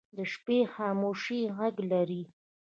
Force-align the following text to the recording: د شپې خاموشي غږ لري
د 0.15 0.17
شپې 0.31 0.59
خاموشي 0.73 1.41
غږ 1.57 1.75
لري 1.91 2.23